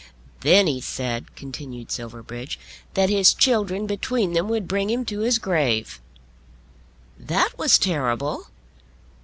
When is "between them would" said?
3.85-4.67